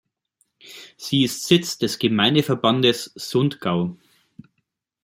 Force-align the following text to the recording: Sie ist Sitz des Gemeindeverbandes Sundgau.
Sie 0.97 1.21
ist 1.25 1.45
Sitz 1.45 1.77
des 1.77 1.99
Gemeindeverbandes 1.99 3.11
Sundgau. 3.13 3.97